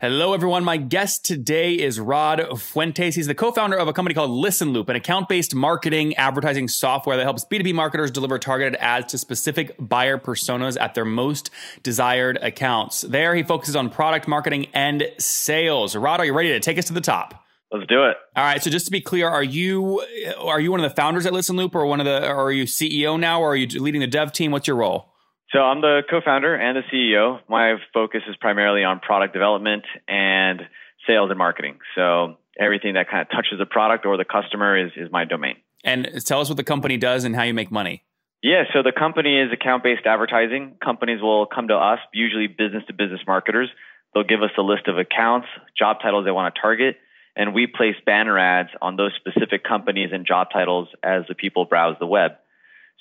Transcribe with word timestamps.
Hello, 0.00 0.32
everyone. 0.32 0.62
My 0.62 0.76
guest 0.76 1.24
today 1.24 1.74
is 1.74 1.98
Rod 1.98 2.40
Fuentes. 2.60 3.16
He's 3.16 3.26
the 3.26 3.34
co 3.34 3.50
founder 3.50 3.76
of 3.76 3.88
a 3.88 3.92
company 3.92 4.14
called 4.14 4.30
Listen 4.30 4.72
Loop, 4.72 4.88
an 4.88 4.94
account 4.94 5.28
based 5.28 5.56
marketing 5.56 6.14
advertising 6.14 6.68
software 6.68 7.16
that 7.16 7.24
helps 7.24 7.44
B2B 7.44 7.74
marketers 7.74 8.12
deliver 8.12 8.38
targeted 8.38 8.76
ads 8.78 9.10
to 9.10 9.18
specific 9.18 9.74
buyer 9.80 10.16
personas 10.16 10.80
at 10.80 10.94
their 10.94 11.04
most 11.04 11.50
desired 11.82 12.36
accounts. 12.36 13.00
There, 13.00 13.34
he 13.34 13.42
focuses 13.42 13.74
on 13.74 13.90
product 13.90 14.28
marketing 14.28 14.68
and 14.72 15.10
sales. 15.18 15.96
Rod, 15.96 16.20
are 16.20 16.26
you 16.26 16.32
ready 16.32 16.50
to 16.50 16.60
take 16.60 16.78
us 16.78 16.84
to 16.84 16.92
the 16.92 17.00
top? 17.00 17.44
Let's 17.72 17.88
do 17.88 18.04
it. 18.04 18.16
All 18.36 18.44
right. 18.44 18.62
So 18.62 18.70
just 18.70 18.86
to 18.86 18.92
be 18.92 19.00
clear, 19.00 19.28
are 19.28 19.42
you 19.42 20.00
are 20.38 20.60
you 20.60 20.70
one 20.70 20.78
of 20.78 20.88
the 20.88 20.94
founders 20.94 21.26
at 21.26 21.32
Listen 21.32 21.56
Loop, 21.56 21.74
or 21.74 21.84
one 21.86 21.98
of 21.98 22.06
the, 22.06 22.24
or 22.24 22.44
are 22.44 22.52
you 22.52 22.66
CEO 22.66 23.18
now, 23.18 23.40
or 23.40 23.48
are 23.48 23.56
you 23.56 23.66
leading 23.80 24.00
the 24.00 24.06
dev 24.06 24.30
team? 24.30 24.52
What's 24.52 24.68
your 24.68 24.76
role? 24.76 25.12
So 25.52 25.60
I'm 25.60 25.80
the 25.80 26.02
co-founder 26.08 26.54
and 26.54 26.76
the 26.76 26.82
CEO. 26.92 27.40
My 27.48 27.76
focus 27.94 28.20
is 28.28 28.36
primarily 28.36 28.84
on 28.84 29.00
product 29.00 29.32
development 29.32 29.84
and 30.06 30.60
sales 31.06 31.30
and 31.30 31.38
marketing. 31.38 31.78
So 31.94 32.36
everything 32.58 32.94
that 32.94 33.08
kind 33.10 33.22
of 33.22 33.30
touches 33.30 33.58
the 33.58 33.66
product 33.66 34.04
or 34.04 34.16
the 34.18 34.26
customer 34.26 34.76
is 34.76 34.92
is 34.96 35.10
my 35.10 35.24
domain. 35.24 35.56
And 35.84 36.06
tell 36.26 36.40
us 36.40 36.48
what 36.48 36.56
the 36.56 36.64
company 36.64 36.98
does 36.98 37.24
and 37.24 37.34
how 37.34 37.44
you 37.44 37.54
make 37.54 37.70
money. 37.70 38.02
Yeah, 38.42 38.64
so 38.72 38.82
the 38.82 38.92
company 38.92 39.40
is 39.40 39.50
account-based 39.52 40.06
advertising. 40.06 40.76
Companies 40.84 41.20
will 41.20 41.46
come 41.46 41.68
to 41.68 41.74
us, 41.74 41.98
usually 42.12 42.46
business-to-business 42.46 43.20
marketers. 43.26 43.68
They'll 44.14 44.24
give 44.24 44.42
us 44.42 44.50
a 44.58 44.62
list 44.62 44.86
of 44.86 44.96
accounts, 44.96 45.48
job 45.76 45.98
titles 46.02 46.24
they 46.24 46.30
want 46.30 46.54
to 46.54 46.60
target, 46.60 46.96
and 47.34 47.54
we 47.54 47.66
place 47.66 47.94
banner 48.06 48.38
ads 48.38 48.70
on 48.80 48.96
those 48.96 49.12
specific 49.16 49.64
companies 49.64 50.10
and 50.12 50.26
job 50.26 50.48
titles 50.52 50.88
as 51.02 51.22
the 51.28 51.34
people 51.34 51.64
browse 51.64 51.96
the 51.98 52.06
web. 52.06 52.32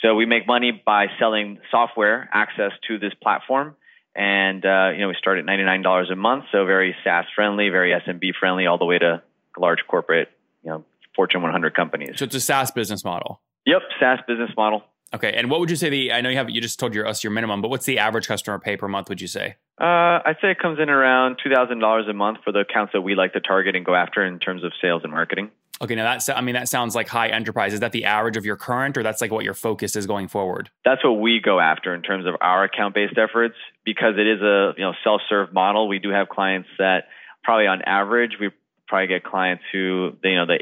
So 0.01 0.15
we 0.15 0.25
make 0.25 0.45
money 0.45 0.71
by 0.85 1.07
selling 1.19 1.59
software 1.71 2.29
access 2.31 2.71
to 2.87 2.99
this 2.99 3.13
platform. 3.21 3.75
And, 4.15 4.65
uh, 4.65 4.89
you 4.93 5.01
know, 5.01 5.09
we 5.09 5.15
start 5.17 5.39
at 5.39 5.45
$99 5.45 6.11
a 6.11 6.15
month. 6.15 6.45
So 6.51 6.65
very 6.65 6.95
SaaS 7.03 7.25
friendly, 7.35 7.69
very 7.69 7.91
SMB 7.91 8.31
friendly, 8.39 8.65
all 8.65 8.77
the 8.77 8.85
way 8.85 8.97
to 8.99 9.21
large 9.57 9.79
corporate, 9.87 10.29
you 10.63 10.71
know, 10.71 10.85
Fortune 11.15 11.41
100 11.41 11.75
companies. 11.75 12.17
So 12.17 12.25
it's 12.25 12.35
a 12.35 12.39
SaaS 12.39 12.71
business 12.71 13.03
model. 13.03 13.41
Yep. 13.65 13.81
SaaS 13.99 14.19
business 14.27 14.51
model. 14.55 14.83
Okay. 15.13 15.33
And 15.33 15.49
what 15.49 15.59
would 15.59 15.69
you 15.69 15.75
say 15.75 15.89
the, 15.89 16.11
I 16.11 16.21
know 16.21 16.29
you 16.29 16.37
have, 16.37 16.49
you 16.49 16.61
just 16.61 16.79
told 16.79 16.93
your, 16.93 17.07
us 17.07 17.23
your 17.23 17.31
minimum, 17.31 17.61
but 17.61 17.69
what's 17.69 17.85
the 17.85 17.99
average 17.99 18.27
customer 18.27 18.59
pay 18.59 18.75
per 18.75 18.87
month, 18.87 19.09
would 19.09 19.21
you 19.21 19.27
say? 19.27 19.55
Uh, 19.79 20.19
I'd 20.25 20.37
say 20.41 20.51
it 20.51 20.59
comes 20.59 20.79
in 20.79 20.89
around 20.89 21.37
$2,000 21.45 22.09
a 22.09 22.13
month 22.13 22.39
for 22.43 22.51
the 22.51 22.59
accounts 22.59 22.93
that 22.93 23.01
we 23.01 23.15
like 23.15 23.33
to 23.33 23.39
target 23.39 23.75
and 23.75 23.85
go 23.85 23.95
after 23.95 24.25
in 24.25 24.39
terms 24.39 24.63
of 24.63 24.73
sales 24.81 25.01
and 25.03 25.11
marketing. 25.13 25.51
Okay, 25.81 25.95
now 25.95 26.03
that's 26.03 26.27
I 26.29 26.41
mean 26.41 26.55
that 26.55 26.69
sounds 26.69 26.95
like 26.95 27.07
high 27.07 27.29
enterprise. 27.29 27.73
Is 27.73 27.81
that 27.81 27.91
the 27.91 28.05
average 28.05 28.37
of 28.37 28.45
your 28.45 28.55
current, 28.55 28.97
or 28.97 29.03
that's 29.03 29.21
like 29.21 29.31
what 29.31 29.45
your 29.45 29.53
focus 29.53 29.95
is 29.95 30.07
going 30.07 30.27
forward? 30.27 30.71
That's 30.83 31.03
what 31.03 31.13
we 31.13 31.39
go 31.43 31.59
after 31.59 31.93
in 31.93 32.01
terms 32.01 32.25
of 32.25 32.35
our 32.41 32.63
account-based 32.63 33.17
efforts 33.17 33.55
because 33.85 34.15
it 34.17 34.27
is 34.27 34.41
a 34.41 34.73
you 34.77 34.83
know 34.83 34.93
self-serve 35.03 35.53
model. 35.53 35.87
We 35.87 35.99
do 35.99 36.09
have 36.09 36.29
clients 36.29 36.69
that 36.79 37.05
probably 37.43 37.67
on 37.67 37.81
average 37.83 38.37
we 38.39 38.49
probably 38.87 39.07
get 39.07 39.23
clients 39.23 39.63
who 39.71 40.13
you 40.23 40.35
know 40.35 40.45
the 40.45 40.57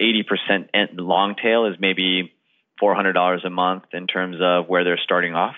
80% 0.73 0.89
long 0.97 1.35
tail 1.41 1.65
is 1.65 1.75
maybe 1.79 2.33
$400 2.81 3.45
a 3.45 3.49
month 3.49 3.83
in 3.93 4.07
terms 4.07 4.37
of 4.41 4.67
where 4.67 4.83
they're 4.83 4.99
starting 5.01 5.33
off. 5.33 5.55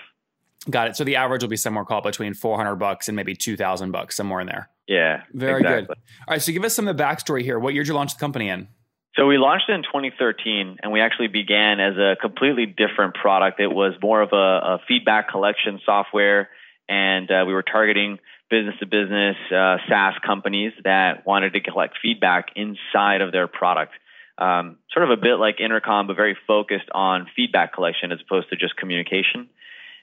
Got 0.70 0.88
it. 0.88 0.96
So 0.96 1.04
the 1.04 1.16
average 1.16 1.42
will 1.42 1.48
be 1.48 1.56
somewhere 1.56 1.84
called 1.84 2.04
between 2.04 2.34
400 2.34 2.76
bucks 2.76 3.08
and 3.08 3.16
maybe 3.16 3.34
2000 3.34 3.90
bucks 3.90 4.16
somewhere 4.16 4.40
in 4.40 4.46
there. 4.46 4.68
Yeah. 4.86 5.22
Very 5.32 5.60
exactly. 5.60 5.86
good. 5.86 5.90
All 5.90 6.34
right, 6.34 6.42
so 6.42 6.52
give 6.52 6.64
us 6.64 6.74
some 6.74 6.88
of 6.88 6.96
the 6.96 7.02
backstory 7.02 7.42
here. 7.42 7.58
What 7.58 7.74
year 7.74 7.84
did 7.84 7.88
you 7.88 7.94
launch 7.94 8.14
the 8.14 8.20
company 8.20 8.48
in? 8.48 8.68
So 9.18 9.26
we 9.26 9.36
launched 9.36 9.68
it 9.68 9.72
in 9.72 9.82
2013, 9.82 10.78
and 10.80 10.92
we 10.92 11.00
actually 11.00 11.26
began 11.26 11.80
as 11.80 11.96
a 11.96 12.14
completely 12.20 12.66
different 12.66 13.14
product. 13.14 13.58
It 13.58 13.66
was 13.66 13.94
more 14.00 14.22
of 14.22 14.32
a, 14.32 14.36
a 14.36 14.78
feedback 14.86 15.28
collection 15.28 15.80
software, 15.84 16.50
and 16.88 17.28
uh, 17.28 17.42
we 17.44 17.52
were 17.52 17.64
targeting 17.64 18.20
business 18.48 18.76
to 18.78 18.86
business 18.86 19.34
uh, 19.50 19.78
SaaS 19.88 20.14
companies 20.24 20.72
that 20.84 21.26
wanted 21.26 21.54
to 21.54 21.60
collect 21.60 21.98
feedback 22.00 22.50
inside 22.54 23.20
of 23.20 23.32
their 23.32 23.48
product. 23.48 23.92
Um, 24.38 24.76
sort 24.92 25.10
of 25.10 25.18
a 25.18 25.20
bit 25.20 25.34
like 25.40 25.60
Intercom, 25.60 26.06
but 26.06 26.14
very 26.14 26.36
focused 26.46 26.88
on 26.94 27.26
feedback 27.34 27.74
collection 27.74 28.12
as 28.12 28.20
opposed 28.24 28.50
to 28.50 28.56
just 28.56 28.76
communication. 28.76 29.48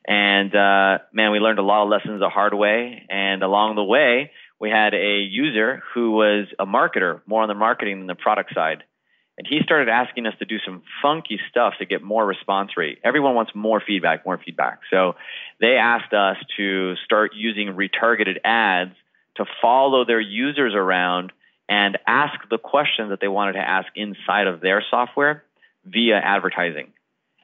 And 0.05 0.53
uh, 0.53 0.97
man, 1.13 1.31
we 1.31 1.39
learned 1.39 1.59
a 1.59 1.63
lot 1.63 1.83
of 1.83 1.89
lessons 1.89 2.19
the 2.19 2.27
hard 2.27 2.53
way. 2.53 3.05
And 3.09 3.43
along 3.43 3.75
the 3.75 3.83
way, 3.83 4.31
we 4.59 4.69
had 4.69 4.93
a 4.93 5.19
user 5.19 5.81
who 5.93 6.11
was 6.11 6.47
a 6.59 6.65
marketer, 6.65 7.21
more 7.25 7.43
on 7.43 7.47
the 7.47 7.55
marketing 7.55 7.99
than 7.99 8.07
the 8.07 8.15
product 8.15 8.53
side. 8.53 8.83
And 9.38 9.46
he 9.46 9.59
started 9.63 9.90
asking 9.90 10.28
us 10.28 10.34
to 10.40 10.46
do 10.46 10.57
some 10.66 10.81
funky 11.01 11.40
stuff 11.50 11.73
to 11.79 11.85
get 11.85 12.01
more 12.01 12.25
response 12.25 12.72
rate. 12.78 13.00
Everyone 13.03 13.35
wants 13.35 13.51
more 13.53 13.81
feedback, 13.85 14.25
more 14.25 14.38
feedback. 14.44 14.79
So 14.90 15.16
they 15.59 15.75
asked 15.75 16.13
us 16.13 16.38
to 16.56 16.96
start 17.03 17.31
using 17.35 17.73
retargeted 17.73 18.38
ads 18.46 18.96
to 19.35 19.46
follow 19.62 20.06
their 20.06 20.22
users 20.22 20.73
around 20.73 21.34
and 21.68 21.97
ask 22.07 22.40
the 22.50 22.57
questions 22.57 23.09
that 23.09 23.19
they 23.19 23.28
wanted 23.28 23.53
to 23.53 23.59
ask 23.59 23.88
inside 23.96 24.47
of 24.47 24.62
their 24.62 24.84
software 24.90 25.44
via 25.85 26.16
advertising. 26.17 26.94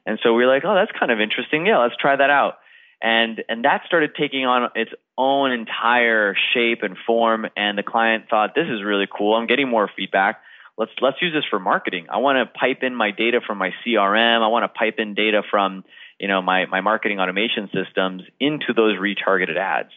And 0.06 0.18
so 0.22 0.32
we 0.32 0.44
are 0.44 0.48
like, 0.48 0.64
oh, 0.64 0.74
that's 0.74 0.92
kind 0.98 1.12
of 1.12 1.20
interesting. 1.20 1.66
Yeah, 1.66 1.78
let's 1.78 1.96
try 1.96 2.16
that 2.16 2.30
out. 2.30 2.58
And 3.02 3.42
and 3.48 3.64
that 3.64 3.82
started 3.86 4.14
taking 4.14 4.46
on 4.46 4.70
its 4.76 4.92
own 5.18 5.50
entire 5.50 6.36
shape 6.54 6.82
and 6.82 6.96
form. 7.06 7.46
And 7.56 7.76
the 7.76 7.82
client 7.82 8.26
thought, 8.30 8.54
this 8.54 8.68
is 8.68 8.82
really 8.82 9.08
cool. 9.10 9.34
I'm 9.34 9.46
getting 9.46 9.68
more 9.68 9.90
feedback 9.94 10.40
let's 10.78 10.92
let's 11.00 11.16
use 11.20 11.32
this 11.32 11.44
for 11.50 11.58
marketing. 11.58 12.06
I 12.10 12.18
want 12.18 12.36
to 12.36 12.58
pipe 12.58 12.82
in 12.82 12.94
my 12.94 13.10
data 13.10 13.40
from 13.46 13.58
my 13.58 13.70
CRM. 13.84 14.42
I 14.42 14.48
want 14.48 14.64
to 14.64 14.68
pipe 14.68 14.96
in 14.98 15.14
data 15.14 15.42
from 15.48 15.84
you 16.18 16.28
know 16.28 16.42
my 16.42 16.66
my 16.66 16.80
marketing 16.80 17.20
automation 17.20 17.70
systems 17.72 18.22
into 18.40 18.72
those 18.74 18.98
retargeted 18.98 19.56
ads. 19.56 19.90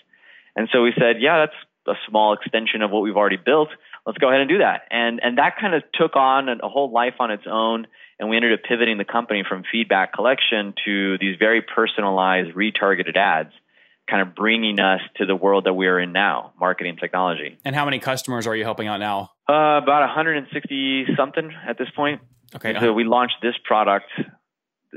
And 0.55 0.69
so 0.71 0.83
we 0.83 0.93
said, 0.97 1.17
yeah, 1.19 1.45
that's 1.45 1.97
a 1.97 1.99
small 2.09 2.33
extension 2.33 2.81
of 2.81 2.89
what 2.89 3.01
we've 3.01 3.17
already 3.17 3.37
built. 3.37 3.69
Let's 4.05 4.17
go 4.17 4.29
ahead 4.29 4.41
and 4.41 4.49
do 4.49 4.59
that. 4.59 4.83
And 4.91 5.19
and 5.23 5.37
that 5.37 5.57
kind 5.59 5.73
of 5.73 5.83
took 5.93 6.15
on 6.15 6.49
a 6.49 6.69
whole 6.69 6.91
life 6.91 7.15
on 7.19 7.31
its 7.31 7.43
own. 7.49 7.87
And 8.17 8.29
we 8.29 8.37
ended 8.37 8.53
up 8.53 8.61
pivoting 8.67 8.97
the 8.97 9.05
company 9.05 9.43
from 9.47 9.63
feedback 9.69 10.13
collection 10.13 10.73
to 10.85 11.17
these 11.17 11.35
very 11.37 11.61
personalized 11.61 12.55
retargeted 12.55 13.17
ads 13.17 13.51
kind 14.09 14.21
of 14.21 14.35
bringing 14.35 14.79
us 14.79 15.01
to 15.17 15.25
the 15.25 15.35
world 15.35 15.65
that 15.65 15.73
we're 15.73 15.99
in 15.99 16.11
now, 16.11 16.53
marketing 16.59 16.97
technology. 16.99 17.57
And 17.65 17.75
how 17.75 17.85
many 17.85 17.99
customers 17.99 18.47
are 18.47 18.55
you 18.55 18.63
helping 18.63 18.87
out 18.87 18.99
now? 18.99 19.31
Uh, 19.49 19.81
about 19.81 20.01
160 20.01 21.05
something 21.17 21.51
at 21.67 21.77
this 21.77 21.87
point. 21.95 22.21
Okay. 22.55 22.75
So 22.79 22.93
we 22.93 23.03
launched 23.03 23.35
this 23.41 23.55
product 23.63 24.05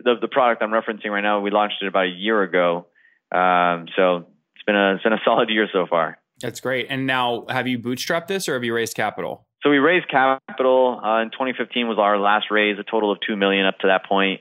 the 0.04 0.14
the 0.20 0.28
product 0.28 0.62
I'm 0.62 0.70
referencing 0.70 1.10
right 1.10 1.20
now, 1.20 1.40
we 1.40 1.50
launched 1.50 1.76
it 1.82 1.88
about 1.88 2.06
a 2.06 2.10
year 2.10 2.42
ago. 2.42 2.86
Um, 3.32 3.86
so 3.96 4.26
it's 4.54 4.64
been 4.66 4.76
a 4.76 4.94
it's 4.94 5.02
been 5.02 5.12
a 5.12 5.20
solid 5.24 5.48
year 5.50 5.68
so 5.72 5.86
far. 5.88 6.18
That's 6.40 6.60
great. 6.60 6.86
And 6.88 7.06
now, 7.06 7.46
have 7.48 7.66
you 7.66 7.78
bootstrapped 7.78 8.28
this, 8.28 8.48
or 8.48 8.54
have 8.54 8.62
you 8.62 8.72
raised 8.72 8.94
capital? 8.94 9.46
So 9.62 9.70
we 9.70 9.78
raised 9.78 10.08
capital 10.08 11.00
uh, 11.02 11.22
in 11.22 11.30
2015 11.30 11.88
was 11.88 11.98
our 11.98 12.16
last 12.16 12.46
raise, 12.50 12.78
a 12.78 12.84
total 12.88 13.10
of 13.10 13.18
two 13.26 13.36
million 13.36 13.66
up 13.66 13.78
to 13.80 13.88
that 13.88 14.06
point, 14.06 14.40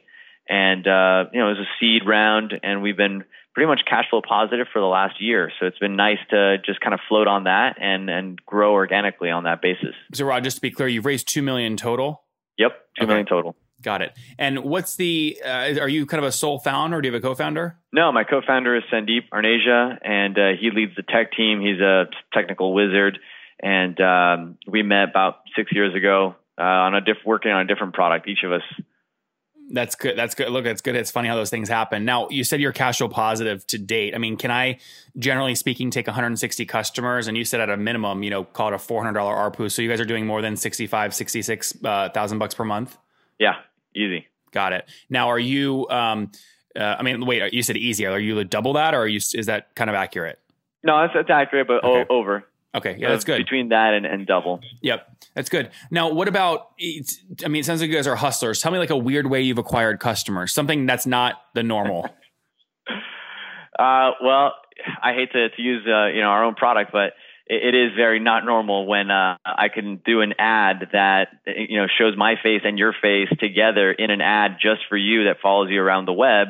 and 0.49 0.87
uh, 0.87 1.25
you 1.31 1.39
know 1.39 1.47
it 1.47 1.57
was 1.57 1.67
a 1.67 1.71
seed 1.79 2.03
round, 2.05 2.53
and 2.63 2.81
we've 2.81 2.97
been 2.97 3.23
pretty 3.53 3.67
much 3.67 3.81
cash 3.89 4.05
flow 4.09 4.21
positive 4.21 4.67
for 4.71 4.79
the 4.79 4.87
last 4.87 5.15
year. 5.19 5.51
So 5.59 5.65
it's 5.65 5.79
been 5.79 5.95
nice 5.95 6.19
to 6.29 6.57
just 6.63 6.79
kind 6.79 6.93
of 6.93 6.99
float 7.09 7.27
on 7.27 7.45
that 7.45 7.77
and 7.81 8.09
and 8.09 8.39
grow 8.45 8.73
organically 8.73 9.29
on 9.29 9.45
that 9.45 9.61
basis. 9.61 9.95
So 10.13 10.25
Rod, 10.25 10.43
just 10.43 10.57
to 10.57 10.61
be 10.61 10.71
clear, 10.71 10.87
you've 10.87 11.05
raised 11.05 11.27
two 11.27 11.41
million 11.41 11.75
total. 11.77 12.23
Yep, 12.57 12.71
two 12.97 13.03
okay. 13.03 13.07
million 13.07 13.25
total. 13.25 13.55
Got 13.81 14.01
it. 14.01 14.13
And 14.39 14.59
what's 14.63 14.95
the? 14.95 15.39
Uh, 15.45 15.79
are 15.79 15.87
you 15.87 16.05
kind 16.07 16.23
of 16.23 16.27
a 16.27 16.31
sole 16.31 16.59
founder? 16.59 16.97
Or 16.97 17.01
do 17.01 17.07
you 17.07 17.13
have 17.13 17.23
a 17.23 17.25
co-founder? 17.25 17.77
No, 17.93 18.11
my 18.11 18.23
co-founder 18.23 18.75
is 18.75 18.83
Sandeep 18.91 19.29
Arneja, 19.31 19.97
and 20.03 20.37
uh, 20.37 20.49
he 20.59 20.71
leads 20.71 20.95
the 20.95 21.03
tech 21.03 21.31
team. 21.33 21.61
He's 21.61 21.79
a 21.79 22.05
technical 22.33 22.73
wizard, 22.73 23.19
and 23.61 23.99
um, 24.01 24.57
we 24.67 24.81
met 24.81 25.09
about 25.09 25.41
six 25.55 25.71
years 25.71 25.93
ago 25.93 26.35
uh, 26.57 26.63
on 26.63 26.95
a 26.95 27.01
diff- 27.01 27.25
working 27.25 27.51
on 27.51 27.61
a 27.61 27.65
different 27.65 27.93
product. 27.93 28.27
Each 28.27 28.43
of 28.43 28.51
us. 28.51 28.63
That's 29.69 29.95
good. 29.95 30.17
That's 30.17 30.33
good. 30.33 30.49
Look, 30.49 30.65
it's 30.65 30.81
good. 30.81 30.95
It's 30.95 31.11
funny 31.11 31.27
how 31.27 31.35
those 31.35 31.49
things 31.49 31.67
happen. 31.67 32.05
Now, 32.05 32.29
you 32.29 32.43
said 32.43 32.61
you're 32.61 32.71
cash 32.71 32.99
flow 32.99 33.09
positive 33.09 33.67
to 33.67 33.77
date. 33.77 34.15
I 34.15 34.17
mean, 34.17 34.37
can 34.37 34.49
I, 34.49 34.79
generally 35.17 35.55
speaking, 35.55 35.91
take 35.91 36.07
160 36.07 36.65
customers, 36.65 37.27
and 37.27 37.35
you 37.37 37.43
said 37.43 37.59
at 37.59 37.69
a 37.69 37.75
minimum, 37.75 38.23
you 38.23 38.29
know, 38.29 38.45
call 38.45 38.69
it 38.69 38.73
a 38.73 38.77
$400 38.77 39.13
ARPU. 39.13 39.69
So 39.69 39.81
you 39.81 39.89
guys 39.89 39.99
are 39.99 40.05
doing 40.05 40.25
more 40.25 40.41
than 40.41 40.55
65, 40.55 41.13
66 41.13 41.77
uh, 41.83 42.09
thousand 42.09 42.39
bucks 42.39 42.55
per 42.55 42.63
month. 42.63 42.97
Yeah, 43.39 43.55
easy. 43.93 44.27
Got 44.51 44.73
it. 44.73 44.87
Now, 45.09 45.29
are 45.29 45.39
you? 45.39 45.87
Um, 45.89 46.31
uh, 46.75 46.95
I 46.99 47.03
mean, 47.03 47.25
wait. 47.25 47.53
You 47.53 47.63
said 47.63 47.75
easy. 47.75 48.05
Are 48.05 48.19
you 48.19 48.43
double 48.45 48.73
that, 48.73 48.93
or 48.93 49.01
are 49.01 49.07
you? 49.07 49.17
Is 49.17 49.47
that 49.47 49.75
kind 49.75 49.89
of 49.89 49.95
accurate? 49.95 50.39
No, 50.83 51.01
that's, 51.01 51.13
that's 51.13 51.29
accurate, 51.29 51.67
but 51.67 51.83
okay. 51.83 52.05
o- 52.09 52.15
over. 52.15 52.45
Okay, 52.75 52.97
yeah, 52.99 53.09
that's 53.09 53.23
good. 53.23 53.37
Between 53.37 53.69
that 53.69 53.93
and, 53.93 54.05
and 54.05 54.27
double. 54.27 54.59
Yep, 54.81 55.07
that's 55.33 55.49
good. 55.49 55.71
Now, 55.89 56.11
what 56.11 56.27
about? 56.27 56.71
I 57.43 57.47
mean, 57.47 57.61
it 57.61 57.65
sounds 57.65 57.81
like 57.81 57.89
you 57.89 57.95
guys 57.95 58.07
are 58.07 58.15
hustlers. 58.15 58.61
Tell 58.61 58.71
me 58.71 58.77
like 58.77 58.89
a 58.89 58.97
weird 58.97 59.27
way 59.27 59.41
you've 59.41 59.57
acquired 59.57 59.99
customers. 59.99 60.53
Something 60.53 60.85
that's 60.85 61.07
not 61.07 61.35
the 61.55 61.63
normal. 61.63 62.03
uh, 63.79 64.11
well, 64.23 64.53
I 65.01 65.13
hate 65.13 65.31
to, 65.31 65.49
to 65.49 65.61
use 65.61 65.87
uh, 65.87 66.07
you 66.07 66.21
know 66.21 66.27
our 66.27 66.43
own 66.43 66.55
product, 66.55 66.91
but 66.91 67.13
it 67.49 67.73
is 67.73 67.95
very 67.95 68.19
not 68.19 68.45
normal 68.45 68.85
when 68.85 69.09
uh, 69.09 69.37
I 69.45 69.69
can 69.73 70.01
do 70.05 70.21
an 70.21 70.33
ad 70.37 70.89
that 70.91 71.27
you 71.45 71.79
know 71.79 71.87
shows 71.97 72.15
my 72.17 72.35
face 72.41 72.61
and 72.63 72.77
your 72.77 72.93
face 73.01 73.29
together 73.39 73.91
in 73.91 74.11
an 74.11 74.21
ad 74.21 74.57
just 74.61 74.81
for 74.89 74.97
you 74.97 75.25
that 75.25 75.37
follows 75.41 75.69
you 75.71 75.81
around 75.81 76.05
the 76.05 76.13
web, 76.13 76.49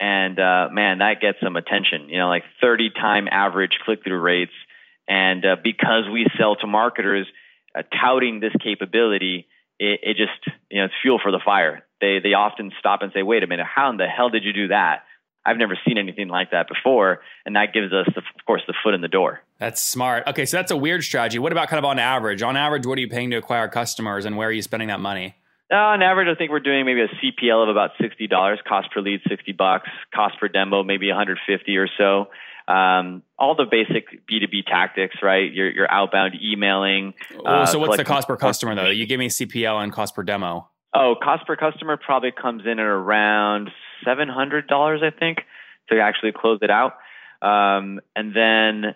and 0.00 0.38
uh, 0.38 0.68
man, 0.72 0.98
that 0.98 1.20
gets 1.20 1.38
some 1.42 1.56
attention. 1.56 2.08
You 2.08 2.18
know, 2.18 2.28
like 2.28 2.44
30 2.60 2.90
time 2.90 3.28
average 3.30 3.78
click 3.84 4.00
through 4.04 4.20
rates, 4.20 4.52
and 5.08 5.44
uh, 5.44 5.56
because 5.62 6.04
we 6.12 6.26
sell 6.38 6.56
to 6.56 6.66
marketers, 6.66 7.26
uh, 7.74 7.82
touting 8.00 8.40
this 8.40 8.52
capability, 8.62 9.46
it, 9.78 10.00
it 10.02 10.16
just 10.16 10.56
you 10.70 10.78
know 10.78 10.84
it's 10.86 10.94
fuel 11.02 11.18
for 11.22 11.32
the 11.32 11.40
fire. 11.44 11.84
They 12.00 12.18
they 12.22 12.34
often 12.34 12.70
stop 12.78 13.02
and 13.02 13.10
say, 13.12 13.22
wait 13.22 13.42
a 13.42 13.46
minute, 13.46 13.66
how 13.66 13.90
in 13.90 13.96
the 13.96 14.06
hell 14.06 14.30
did 14.30 14.44
you 14.44 14.52
do 14.52 14.68
that? 14.68 15.04
I've 15.46 15.56
never 15.56 15.78
seen 15.86 15.96
anything 15.96 16.28
like 16.28 16.50
that 16.50 16.68
before, 16.68 17.20
and 17.46 17.56
that 17.56 17.72
gives 17.72 17.90
us, 17.90 18.06
the, 18.14 18.20
of 18.20 18.46
course, 18.46 18.60
the 18.66 18.74
foot 18.82 18.92
in 18.92 19.00
the 19.00 19.08
door. 19.08 19.40
That's 19.58 19.80
smart. 19.80 20.26
Okay, 20.26 20.44
so 20.44 20.58
that's 20.58 20.70
a 20.70 20.76
weird 20.76 21.02
strategy. 21.04 21.38
What 21.38 21.52
about 21.52 21.68
kind 21.68 21.78
of 21.78 21.86
on 21.86 21.98
average? 21.98 22.42
On 22.42 22.54
average, 22.54 22.84
what 22.84 22.98
are 22.98 23.00
you 23.00 23.08
paying 23.08 23.30
to 23.30 23.36
acquire 23.36 23.66
customers, 23.68 24.26
and 24.26 24.36
where 24.36 24.48
are 24.48 24.52
you 24.52 24.60
spending 24.60 24.88
that 24.88 25.00
money? 25.00 25.36
Uh, 25.72 25.76
on 25.76 26.02
average, 26.02 26.28
I 26.28 26.36
think 26.36 26.50
we're 26.50 26.60
doing 26.60 26.84
maybe 26.84 27.00
a 27.00 27.08
CPL 27.08 27.62
of 27.62 27.68
about 27.68 27.90
sixty 28.00 28.26
dollars, 28.26 28.58
cost 28.66 28.88
per 28.92 29.00
lead 29.00 29.20
sixty 29.28 29.52
bucks, 29.52 29.88
cost 30.14 30.38
per 30.38 30.48
demo 30.48 30.82
maybe 30.82 31.08
one 31.08 31.16
hundred 31.16 31.38
fifty 31.46 31.76
or 31.76 31.88
so. 31.96 32.28
Um, 32.68 33.22
all 33.38 33.54
the 33.54 33.64
basic 33.64 34.26
B 34.26 34.40
two 34.40 34.48
B 34.48 34.62
tactics, 34.62 35.16
right? 35.22 35.50
Your 35.50 35.70
your 35.70 35.90
outbound 35.90 36.34
emailing. 36.40 37.14
Oh, 37.44 37.64
so 37.64 37.78
what's 37.78 37.96
the 37.96 38.04
cost 38.04 38.28
per 38.28 38.36
customer 38.36 38.74
though? 38.74 38.90
You 38.90 39.06
give 39.06 39.18
me 39.18 39.28
CPL 39.28 39.82
and 39.82 39.90
cost 39.90 40.14
per 40.14 40.22
demo. 40.22 40.68
Oh, 40.94 41.14
cost 41.22 41.46
per 41.46 41.56
customer 41.56 41.96
probably 41.96 42.30
comes 42.30 42.62
in 42.66 42.78
at 42.78 42.84
around 42.84 43.70
seven 44.04 44.28
hundred 44.28 44.66
dollars, 44.68 45.00
I 45.02 45.16
think, 45.18 45.38
to 45.90 45.98
actually 45.98 46.32
close 46.32 46.58
it 46.60 46.70
out. 46.70 46.92
Um, 47.40 48.00
and 48.14 48.34
then 48.34 48.94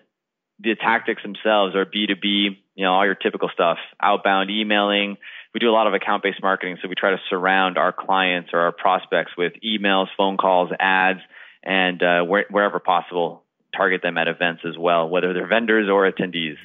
the 0.59 0.75
tactics 0.75 1.23
themselves 1.23 1.75
are 1.75 1.85
B 1.85 2.05
two 2.07 2.15
B, 2.21 2.61
you 2.75 2.85
know, 2.85 2.93
all 2.93 3.05
your 3.05 3.15
typical 3.15 3.49
stuff, 3.51 3.79
outbound 3.99 4.51
emailing. 4.51 5.17
We 5.53 5.59
do 5.59 5.69
a 5.69 5.71
lot 5.71 5.87
of 5.87 5.93
account 5.93 6.21
based 6.21 6.41
marketing, 6.43 6.77
so 6.81 6.87
we 6.87 6.95
try 6.95 7.11
to 7.11 7.19
surround 7.29 7.79
our 7.79 7.91
clients 7.91 8.51
or 8.53 8.59
our 8.59 8.71
prospects 8.71 9.31
with 9.37 9.53
emails, 9.65 10.07
phone 10.17 10.37
calls, 10.37 10.69
ads, 10.79 11.19
and 11.63 12.01
uh, 12.03 12.23
where, 12.23 12.45
wherever 12.49 12.79
possible, 12.79 13.43
target 13.75 14.01
them 14.01 14.17
at 14.17 14.27
events 14.27 14.63
as 14.67 14.77
well, 14.77 15.09
whether 15.09 15.33
they're 15.33 15.47
vendors 15.47 15.89
or 15.89 16.09
attendees. 16.09 16.57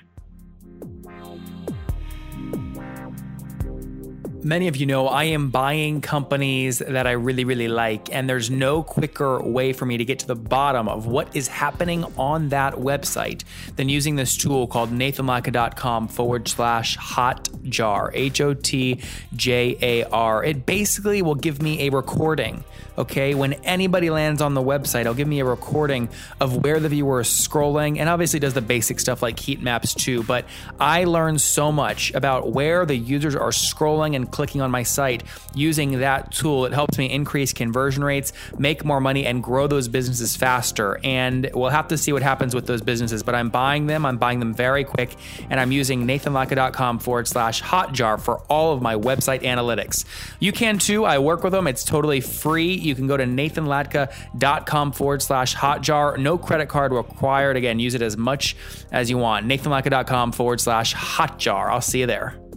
Many 4.43 4.69
of 4.69 4.77
you 4.77 4.87
know 4.87 5.09
I 5.09 5.25
am 5.25 5.51
buying 5.51 6.01
companies 6.01 6.79
that 6.79 7.09
I 7.09 7.13
really, 7.13 7.45
really 7.45 7.67
like, 7.67 8.15
and 8.15 8.29
there's 8.29 8.51
no 8.51 8.85
quicker 8.85 9.43
way 9.43 9.73
for 9.73 9.85
me 9.85 9.97
to 9.97 10.05
get 10.05 10.21
to 10.21 10.29
the 10.29 10.37
bottom 10.37 10.89
of 10.89 11.07
what 11.07 11.35
is 11.35 11.49
happening 11.49 12.05
on 12.17 12.51
that 12.51 12.75
website 12.75 13.43
than 13.75 13.89
using 13.89 14.15
this 14.15 14.37
tool 14.37 14.69
called 14.69 14.91
nathanlatka.com 14.91 16.07
forward 16.07 16.47
slash 16.47 16.97
hotjar, 16.97 18.13
H 18.15 18.41
O 18.41 18.55
T 18.55 19.01
J 19.35 19.77
A 19.83 20.05
R. 20.05 20.45
It 20.45 20.65
basically 20.65 21.21
will 21.21 21.35
give 21.35 21.61
me 21.61 21.89
a 21.89 21.91
recording 21.91 22.63
Okay, 22.99 23.33
when 23.37 23.53
anybody 23.63 24.11
lands 24.11 24.43
on 24.43 24.55
the 24.55 24.61
website, 24.61 25.03
it'll 25.03 25.15
give 25.15 25.29
me 25.29 25.39
a 25.39 25.45
recording 25.45 26.09
of 26.41 26.65
where 26.65 26.81
the 26.81 26.89
viewer 26.89 27.21
is 27.21 27.29
scrolling 27.29 27.99
and 27.99 28.09
obviously 28.09 28.41
does 28.41 28.55
the 28.55 28.61
basic 28.61 28.99
stuff 28.99 29.23
like 29.23 29.39
heat 29.39 29.63
maps 29.63 29.95
too. 29.95 30.25
But 30.25 30.47
I 30.81 31.05
learned 31.05 31.41
so 31.41 31.71
much 31.71 32.13
about 32.15 32.51
where 32.51 32.85
the 32.85 32.97
users 32.97 33.37
are 33.37 33.51
scrolling 33.51 34.17
and 34.17 34.28
clicking 34.29 34.61
on 34.61 34.71
my 34.71 34.83
site 34.83 35.23
using 35.55 36.01
that 36.01 36.33
tool. 36.33 36.65
It 36.65 36.73
helps 36.73 36.99
me 36.99 37.11
increase 37.11 37.53
conversion 37.53 38.03
rates, 38.03 38.33
make 38.59 38.85
more 38.85 39.01
money, 39.01 39.27
and 39.27 39.43
grow 39.43 39.67
those 39.67 39.89
businesses 39.89 40.37
faster. 40.37 41.01
And 41.05 41.51
we'll 41.55 41.71
have 41.71 41.89
to 41.89 41.99
see 41.99 42.13
what 42.13 42.23
happens 42.23 42.55
with 42.55 42.67
those 42.67 42.83
businesses. 42.83 43.23
But 43.23 43.35
I'm 43.35 43.51
buying 43.51 43.87
them, 43.87 44.07
I'm 44.07 44.19
buying 44.19 44.41
them 44.41 44.55
very 44.55 44.85
quick, 44.85 45.17
and 45.51 45.61
I'm 45.61 45.73
using 45.73 46.07
nathanlatka.com 46.07 46.99
forward 47.01 47.29
slash 47.29 47.63
hotjar 47.63 48.21
for 48.21 48.39
all 48.49 48.73
of 48.73 48.83
my 48.83 48.95
website 48.95 49.43
analytics. 49.43 50.05
You 50.41 50.53
can 50.53 50.79
too. 50.79 51.05
I 51.05 51.19
work 51.19 51.43
with 51.43 51.53
them, 51.53 51.67
it's 51.67 51.85
totally 51.85 52.21
free 52.21 52.79
you 52.89 52.95
can 52.95 53.07
go 53.07 53.17
to 53.17 53.25
nathanlatka.com 53.25 54.93
forward 54.93 55.23
slash 55.23 55.55
hotjar. 55.55 56.19
No 56.19 56.39
credit 56.39 56.69
card 56.69 56.93
required. 56.93 57.57
Again, 57.57 57.79
use 57.79 57.95
it 57.95 58.03
as 58.03 58.17
much 58.17 58.57
as 58.91 59.11
you 59.11 59.19
want. 59.19 59.47
nathanlatka.com 59.47 60.33
forward 60.33 60.61
slash 60.61 60.95
hotjar. 60.95 61.71
I'll 61.71 61.81
see 61.81 62.01
you 62.01 62.07
there. 62.07 62.48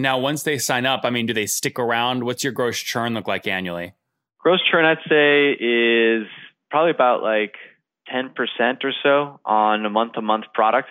Now, 0.00 0.18
once 0.18 0.42
they 0.42 0.58
sign 0.58 0.86
up, 0.86 1.02
I 1.04 1.10
mean, 1.10 1.26
do 1.26 1.34
they 1.34 1.46
stick 1.46 1.78
around? 1.78 2.24
What's 2.24 2.42
your 2.42 2.52
gross 2.52 2.78
churn 2.78 3.14
look 3.14 3.28
like 3.28 3.46
annually? 3.46 3.92
Gross 4.38 4.60
churn, 4.70 4.84
I'd 4.84 4.98
say, 5.08 5.52
is 5.52 6.26
probably 6.70 6.92
about 6.92 7.22
like 7.22 7.54
10% 8.12 8.30
or 8.82 8.92
so 9.02 9.40
on 9.44 9.84
a 9.84 9.90
month 9.90 10.14
to 10.14 10.22
month 10.22 10.46
product. 10.54 10.88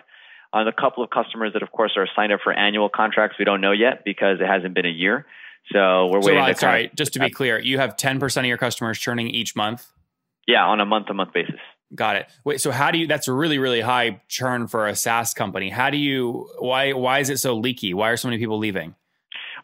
On 0.51 0.67
a 0.67 0.73
couple 0.73 1.03
of 1.03 1.11
customers 1.11 1.53
that, 1.53 1.61
of 1.61 1.71
course, 1.71 1.91
are 1.95 2.07
signed 2.15 2.31
up 2.31 2.39
for 2.43 2.51
annual 2.51 2.89
contracts, 2.89 3.35
we 3.37 3.45
don't 3.45 3.61
know 3.61 3.71
yet 3.71 4.03
because 4.03 4.39
it 4.39 4.47
hasn't 4.47 4.73
been 4.73 4.85
a 4.85 4.89
year. 4.89 5.25
So 5.71 6.07
we're 6.07 6.21
waiting. 6.21 6.43
So, 6.43 6.53
to 6.53 6.57
sorry, 6.57 6.85
of, 6.87 6.95
just 6.95 7.13
to 7.13 7.19
be 7.19 7.29
clear, 7.29 7.59
you 7.59 7.77
have 7.77 7.95
10% 7.95 8.37
of 8.37 8.45
your 8.45 8.57
customers 8.57 8.97
churning 8.97 9.27
each 9.27 9.55
month? 9.55 9.85
Yeah, 10.47 10.65
on 10.65 10.79
a 10.79 10.85
month 10.85 11.07
to 11.07 11.13
month 11.13 11.33
basis. 11.33 11.59
Got 11.93 12.17
it. 12.17 12.27
Wait, 12.43 12.61
so 12.61 12.71
how 12.71 12.91
do 12.91 12.99
you 12.99 13.07
that's 13.07 13.27
a 13.27 13.33
really 13.33 13.57
really 13.57 13.81
high 13.81 14.21
churn 14.27 14.67
for 14.67 14.87
a 14.87 14.95
SaaS 14.95 15.33
company. 15.33 15.69
How 15.69 15.89
do 15.89 15.97
you 15.97 16.47
why 16.59 16.93
why 16.93 17.19
is 17.19 17.31
it 17.31 17.37
so 17.37 17.55
leaky? 17.55 17.95
Why 17.95 18.09
are 18.09 18.17
so 18.17 18.27
many 18.27 18.37
people 18.37 18.59
leaving? 18.59 18.93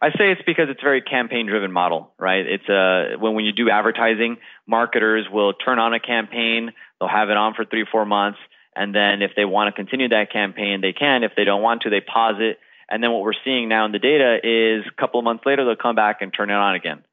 I 0.02 0.10
say 0.12 0.32
it's 0.32 0.42
because 0.46 0.68
it's 0.70 0.82
a 0.82 0.84
very 0.84 1.02
campaign 1.02 1.48
driven 1.48 1.72
model, 1.72 2.12
right? 2.20 2.46
It's 2.46 2.70
a 2.70 3.16
uh, 3.16 3.20
when 3.20 3.34
when 3.36 3.46
you 3.46 3.54
do 3.54 3.70
advertising, 3.70 4.38
marketers 4.68 5.28
will 5.32 5.54
turn 5.54 5.80
on 5.80 5.94
a 5.94 6.00
campaign, 6.00 6.72
they'll 7.00 7.10
have 7.10 7.30
it 7.30 7.38
on 7.38 7.54
for 7.54 7.66
3 7.66 7.86
4 7.92 8.06
months, 8.06 8.40
and 8.76 8.94
then 8.94 9.22
if 9.22 9.32
they 9.36 9.46
want 9.46 9.74
to 9.74 9.76
continue 9.76 10.10
that 10.10 10.32
campaign, 10.32 10.82
they 10.82 10.94
can. 10.94 11.24
If 11.24 11.32
they 11.36 11.44
don't 11.44 11.62
want 11.62 11.84
to, 11.84 11.90
they 11.90 12.02
pause 12.02 12.36
it 12.40 12.60
and 12.90 13.04
then 13.04 13.12
what 13.12 13.22
we're 13.22 13.34
seeing 13.44 13.68
now 13.68 13.86
in 13.86 13.92
the 13.92 14.00
data 14.00 14.38
is 14.44 14.86
a 14.88 15.02
couple 15.02 15.20
of 15.20 15.24
months 15.24 15.44
later, 15.46 15.66
they'll 15.66 15.76
come 15.76 15.96
back 15.96 16.22
and 16.22 16.34
turn 16.34 16.50
it 16.50 16.54
on 16.54 16.76
again. 16.76 17.04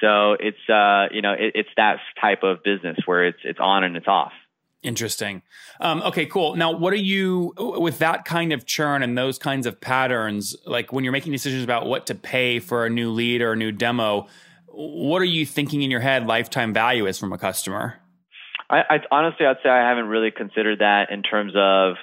So 0.00 0.32
it's, 0.32 0.68
uh, 0.68 1.06
you 1.12 1.22
know, 1.22 1.32
it, 1.32 1.52
it's 1.54 1.68
that 1.76 1.98
type 2.20 2.42
of 2.42 2.62
business 2.64 2.98
where 3.06 3.26
it's, 3.26 3.38
it's 3.44 3.60
on 3.60 3.84
and 3.84 3.96
it's 3.96 4.08
off. 4.08 4.32
Interesting. 4.82 5.42
Um, 5.80 6.02
okay, 6.02 6.24
cool. 6.24 6.56
Now, 6.56 6.72
what 6.72 6.92
are 6.94 6.96
you 6.96 7.52
with 7.58 7.98
that 7.98 8.24
kind 8.24 8.52
of 8.52 8.64
churn 8.64 9.02
and 9.02 9.16
those 9.16 9.38
kinds 9.38 9.66
of 9.66 9.80
patterns? 9.80 10.56
Like 10.64 10.92
when 10.92 11.04
you're 11.04 11.12
making 11.12 11.32
decisions 11.32 11.62
about 11.62 11.86
what 11.86 12.06
to 12.06 12.14
pay 12.14 12.60
for 12.60 12.86
a 12.86 12.90
new 12.90 13.10
lead 13.10 13.42
or 13.42 13.52
a 13.52 13.56
new 13.56 13.72
demo, 13.72 14.26
what 14.66 15.20
are 15.20 15.26
you 15.26 15.44
thinking 15.44 15.82
in 15.82 15.90
your 15.90 16.00
head 16.00 16.26
lifetime 16.26 16.72
value 16.72 17.06
is 17.06 17.18
from 17.18 17.32
a 17.32 17.38
customer? 17.38 17.96
I, 18.70 18.78
I 18.88 18.96
honestly, 19.10 19.44
I'd 19.44 19.56
say 19.62 19.68
I 19.68 19.86
haven't 19.86 20.06
really 20.06 20.30
considered 20.30 20.78
that 20.78 21.10
in 21.10 21.22
terms 21.22 21.52
of 21.54 21.96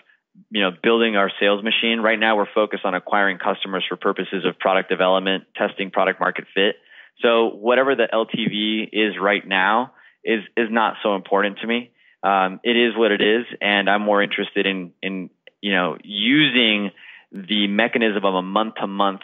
you 0.49 0.61
know, 0.61 0.71
building 0.83 1.15
our 1.15 1.31
sales 1.39 1.63
machine. 1.63 1.99
Right 1.99 2.19
now, 2.19 2.37
we're 2.37 2.51
focused 2.53 2.85
on 2.85 2.93
acquiring 2.93 3.39
customers 3.39 3.83
for 3.87 3.95
purposes 3.97 4.45
of 4.45 4.59
product 4.59 4.89
development, 4.89 5.45
testing 5.55 5.91
product 5.91 6.19
market 6.19 6.45
fit. 6.53 6.75
So 7.21 7.49
whatever 7.49 7.95
the 7.95 8.07
LTV 8.11 8.89
is 8.91 9.15
right 9.19 9.45
now 9.45 9.93
is 10.23 10.41
is 10.55 10.67
not 10.69 10.95
so 11.01 11.15
important 11.15 11.59
to 11.59 11.67
me. 11.67 11.91
Um, 12.27 12.59
it 12.63 12.75
is 12.75 12.97
what 12.97 13.11
it 13.11 13.21
is, 13.21 13.45
and 13.61 13.89
I'm 13.89 14.01
more 14.01 14.21
interested 14.21 14.65
in 14.65 14.91
in 15.01 15.29
you 15.61 15.73
know 15.73 15.97
using 16.03 16.91
the 17.31 17.67
mechanism 17.67 18.25
of 18.25 18.35
a 18.35 18.41
month 18.41 18.75
to 18.81 18.87
month 18.87 19.21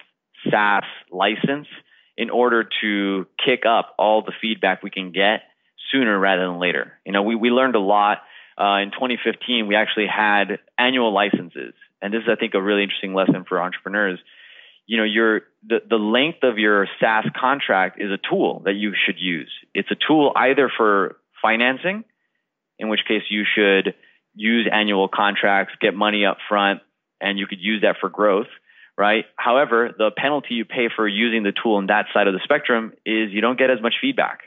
SaaS 0.50 0.86
license 1.12 1.68
in 2.16 2.30
order 2.30 2.68
to 2.82 3.28
kick 3.44 3.64
up 3.66 3.96
all 3.98 4.22
the 4.22 4.32
feedback 4.42 4.84
we 4.84 4.90
can 4.90 5.12
get 5.12 5.42
sooner 5.92 6.18
rather 6.18 6.46
than 6.48 6.60
later. 6.60 6.94
You 7.06 7.12
know, 7.12 7.24
we, 7.24 7.36
we 7.36 7.50
learned 7.50 7.76
a 7.76 7.80
lot. 7.80 8.20
Uh, 8.60 8.78
in 8.84 8.92
2015, 8.92 9.68
we 9.68 9.76
actually 9.76 10.08
had 10.08 10.60
annual 10.78 11.12
licenses. 11.14 11.74
And 12.02 12.14
this 12.14 12.22
is, 12.22 12.30
I 12.30 12.36
think, 12.36 12.54
a 12.54 12.62
really 12.62 12.84
interesting 12.84 13.14
lesson 13.14 13.46
for 13.48 13.62
entrepreneurs. 13.62 14.20
You 14.86 14.98
know, 14.98 15.04
your 15.04 15.42
the, 15.68 15.80
the 15.90 15.96
length 15.96 16.44
of 16.44 16.58
your 16.58 16.88
SaaS 17.00 17.26
contract 17.40 18.00
is 18.00 18.12
a 18.12 18.20
tool 18.30 18.62
that 18.66 18.74
you 18.74 18.94
should 19.06 19.18
use. 19.18 19.52
It's 19.74 19.90
a 19.92 19.96
tool 20.08 20.34
either 20.36 20.72
for 20.76 21.18
financing, 21.42 22.04
in 22.80 22.90
which 22.90 23.02
case 23.08 23.24
you 23.30 23.44
should 23.56 23.94
use 24.36 24.68
annual 24.72 25.08
contracts, 25.08 25.74
get 25.80 25.94
money 25.94 26.26
up 26.26 26.38
front, 26.50 26.82
and 27.22 27.38
you 27.38 27.48
could 27.48 27.60
use 27.62 27.82
that 27.82 27.96
for 28.02 28.10
growth 28.10 28.48
right? 28.98 29.26
However, 29.36 29.92
the 29.98 30.12
penalty 30.16 30.56
you 30.56 30.66
pay 30.66 30.90
for 30.96 31.08
using 31.08 31.44
the 31.44 31.52
tool 31.52 31.76
on 31.76 31.88
that 31.88 32.06
side 32.14 32.28
of 32.28 32.34
the 32.34 32.40
spectrum 32.44 32.94
is 33.06 33.32
you 33.32 33.42
don't 33.42 33.58
get 33.58 33.70
as 33.70 33.82
much 33.82 33.96
feedback. 34.02 34.42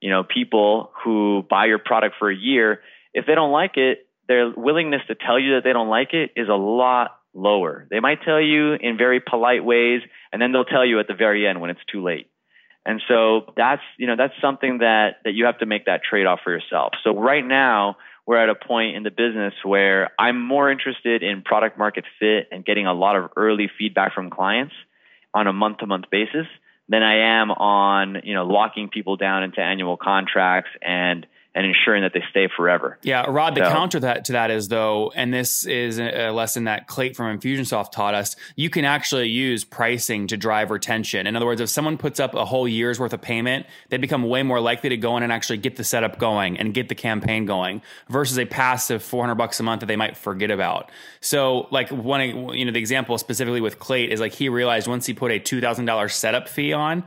You 0.00 0.10
know, 0.10 0.24
people 0.24 0.90
who 1.04 1.44
buy 1.48 1.66
your 1.66 1.78
product 1.78 2.16
for 2.18 2.30
a 2.30 2.36
year, 2.36 2.80
if 3.14 3.26
they 3.26 3.34
don't 3.34 3.52
like 3.52 3.76
it, 3.76 4.06
their 4.28 4.50
willingness 4.50 5.02
to 5.08 5.14
tell 5.14 5.38
you 5.38 5.54
that 5.54 5.64
they 5.64 5.72
don't 5.72 5.88
like 5.88 6.14
it 6.14 6.30
is 6.36 6.48
a 6.48 6.54
lot 6.54 7.18
lower. 7.34 7.86
They 7.90 8.00
might 8.00 8.22
tell 8.24 8.40
you 8.40 8.74
in 8.74 8.96
very 8.96 9.20
polite 9.20 9.64
ways, 9.64 10.00
and 10.32 10.40
then 10.40 10.52
they'll 10.52 10.64
tell 10.64 10.84
you 10.84 10.98
at 11.00 11.06
the 11.06 11.14
very 11.14 11.46
end 11.46 11.60
when 11.60 11.70
it's 11.70 11.80
too 11.90 12.02
late. 12.02 12.30
And 12.84 13.00
so 13.06 13.52
that's, 13.56 13.82
you 13.96 14.06
know, 14.06 14.16
that's 14.16 14.34
something 14.40 14.78
that, 14.78 15.18
that 15.24 15.34
you 15.34 15.44
have 15.44 15.58
to 15.58 15.66
make 15.66 15.86
that 15.86 16.02
trade 16.02 16.26
off 16.26 16.40
for 16.42 16.50
yourself. 16.50 16.92
So 17.04 17.16
right 17.18 17.44
now, 17.44 17.96
we're 18.26 18.36
at 18.36 18.48
a 18.48 18.54
point 18.54 18.96
in 18.96 19.02
the 19.02 19.10
business 19.10 19.54
where 19.64 20.10
I'm 20.18 20.40
more 20.40 20.70
interested 20.70 21.22
in 21.22 21.42
product 21.42 21.76
market 21.76 22.04
fit 22.18 22.48
and 22.50 22.64
getting 22.64 22.86
a 22.86 22.94
lot 22.94 23.16
of 23.16 23.30
early 23.36 23.70
feedback 23.78 24.14
from 24.14 24.30
clients 24.30 24.74
on 25.34 25.46
a 25.46 25.52
month 25.52 25.78
to 25.78 25.86
month 25.86 26.04
basis 26.10 26.46
than 26.88 27.02
I 27.02 27.40
am 27.40 27.50
on, 27.50 28.18
you 28.24 28.34
know, 28.34 28.44
locking 28.44 28.88
people 28.88 29.16
down 29.16 29.42
into 29.42 29.60
annual 29.60 29.96
contracts 29.96 30.70
and 30.82 31.26
and 31.54 31.66
ensuring 31.66 32.02
that 32.02 32.12
they 32.14 32.22
stay 32.30 32.48
forever. 32.56 32.98
Yeah, 33.02 33.26
Rod, 33.28 33.54
the 33.54 33.64
so, 33.64 33.70
counter 33.70 34.00
that, 34.00 34.24
to 34.26 34.32
that 34.32 34.50
is 34.50 34.68
though, 34.68 35.12
and 35.14 35.32
this 35.32 35.66
is 35.66 35.98
a 35.98 36.30
lesson 36.30 36.64
that 36.64 36.86
Clayton 36.86 37.14
from 37.14 37.38
Infusionsoft 37.38 37.92
taught 37.92 38.14
us, 38.14 38.36
you 38.56 38.70
can 38.70 38.84
actually 38.84 39.28
use 39.28 39.62
pricing 39.62 40.26
to 40.28 40.36
drive 40.36 40.70
retention. 40.70 41.26
In 41.26 41.36
other 41.36 41.44
words, 41.44 41.60
if 41.60 41.68
someone 41.68 41.98
puts 41.98 42.20
up 42.20 42.34
a 42.34 42.44
whole 42.44 42.66
year's 42.66 42.98
worth 42.98 43.12
of 43.12 43.20
payment, 43.20 43.66
they 43.90 43.98
become 43.98 44.22
way 44.22 44.42
more 44.42 44.60
likely 44.60 44.88
to 44.90 44.96
go 44.96 45.16
in 45.18 45.22
and 45.22 45.32
actually 45.32 45.58
get 45.58 45.76
the 45.76 45.84
setup 45.84 46.18
going 46.18 46.58
and 46.58 46.72
get 46.72 46.88
the 46.88 46.94
campaign 46.94 47.44
going 47.44 47.82
versus 48.08 48.38
a 48.38 48.46
passive 48.46 49.02
400 49.02 49.34
bucks 49.34 49.60
a 49.60 49.62
month 49.62 49.80
that 49.80 49.86
they 49.86 49.96
might 49.96 50.16
forget 50.16 50.50
about. 50.50 50.90
So 51.20 51.68
like 51.70 51.90
one, 51.90 52.20
you 52.54 52.64
know, 52.64 52.72
the 52.72 52.78
example 52.78 53.18
specifically 53.18 53.60
with 53.60 53.78
Clayton 53.78 54.12
is 54.12 54.20
like 54.20 54.32
he 54.32 54.48
realized 54.48 54.88
once 54.88 55.04
he 55.04 55.12
put 55.12 55.30
a 55.30 55.38
$2,000 55.38 56.10
setup 56.10 56.48
fee 56.48 56.72
on, 56.72 57.04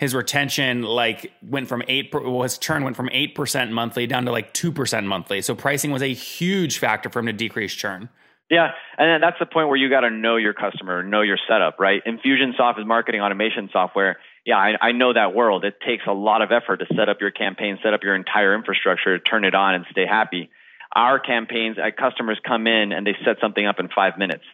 his 0.00 0.14
retention 0.14 0.82
like 0.82 1.30
went 1.42 1.68
from 1.68 1.82
eight 1.86 2.08
well, 2.14 2.40
his 2.40 2.56
churn 2.56 2.84
went 2.84 2.96
from 2.96 3.10
eight 3.12 3.34
percent 3.34 3.70
monthly 3.70 4.06
down 4.06 4.24
to 4.24 4.32
like 4.32 4.54
two 4.54 4.72
percent 4.72 5.06
monthly. 5.06 5.42
So 5.42 5.54
pricing 5.54 5.90
was 5.90 6.00
a 6.00 6.12
huge 6.12 6.78
factor 6.78 7.10
for 7.10 7.18
him 7.18 7.26
to 7.26 7.34
decrease 7.34 7.74
churn. 7.74 8.08
Yeah, 8.48 8.70
and 8.96 9.22
that's 9.22 9.38
the 9.38 9.44
point 9.44 9.68
where 9.68 9.76
you 9.76 9.90
got 9.90 10.00
to 10.00 10.10
know 10.10 10.36
your 10.36 10.54
customer, 10.54 11.02
know 11.02 11.20
your 11.20 11.38
setup, 11.46 11.78
right? 11.78 12.02
Infusionsoft 12.04 12.80
is 12.80 12.86
marketing 12.86 13.20
automation 13.20 13.68
software. 13.72 14.16
Yeah, 14.46 14.56
I, 14.56 14.72
I 14.80 14.92
know 14.92 15.12
that 15.12 15.34
world. 15.34 15.66
It 15.66 15.74
takes 15.86 16.04
a 16.08 16.12
lot 16.12 16.40
of 16.40 16.50
effort 16.50 16.78
to 16.78 16.86
set 16.96 17.10
up 17.10 17.18
your 17.20 17.30
campaign, 17.30 17.78
set 17.82 17.92
up 17.92 18.00
your 18.02 18.16
entire 18.16 18.54
infrastructure, 18.54 19.18
turn 19.18 19.44
it 19.44 19.54
on, 19.54 19.74
and 19.74 19.84
stay 19.90 20.06
happy. 20.06 20.48
Our 20.96 21.20
campaigns, 21.20 21.76
uh, 21.78 21.90
customers 21.96 22.40
come 22.44 22.66
in 22.66 22.92
and 22.92 23.06
they 23.06 23.14
set 23.22 23.36
something 23.40 23.66
up 23.66 23.78
in 23.78 23.90
five 23.94 24.16
minutes, 24.18 24.44